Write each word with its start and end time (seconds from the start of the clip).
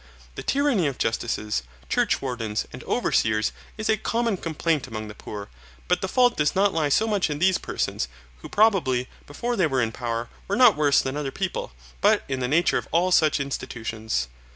The 0.33 0.41
tyranny 0.41 0.87
of 0.87 0.97
Justices, 0.97 1.61
Church 1.87 2.23
wardens, 2.23 2.65
and 2.73 2.83
Overseers, 2.85 3.51
is 3.77 3.87
a 3.87 3.97
common 3.97 4.35
complaint 4.37 4.87
among 4.87 5.07
the 5.07 5.13
poor, 5.13 5.47
but 5.87 6.01
the 6.01 6.07
fault 6.07 6.35
does 6.35 6.55
not 6.55 6.73
lie 6.73 6.89
so 6.89 7.05
much 7.05 7.29
in 7.29 7.37
these 7.37 7.59
persons, 7.59 8.07
who 8.41 8.49
probably, 8.49 9.07
before 9.27 9.55
they 9.55 9.67
were 9.67 9.79
in 9.79 9.91
power, 9.91 10.27
were 10.47 10.55
not 10.55 10.75
worse 10.75 11.01
than 11.01 11.15
other 11.15 11.29
people, 11.29 11.71
but 12.01 12.23
in 12.27 12.39
the 12.39 12.47
nature 12.47 12.79
of 12.79 12.87
all 12.91 13.11
such 13.11 13.39
institutions. 13.39 14.27